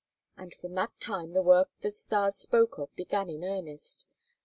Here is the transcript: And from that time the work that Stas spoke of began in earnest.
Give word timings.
And 0.35 0.51
from 0.55 0.73
that 0.73 0.99
time 0.99 1.33
the 1.33 1.43
work 1.43 1.69
that 1.81 1.91
Stas 1.91 2.35
spoke 2.35 2.79
of 2.79 2.89
began 2.95 3.29
in 3.29 3.43
earnest. 3.43 4.07